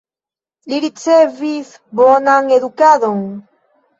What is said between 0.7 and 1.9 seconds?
Li ricevis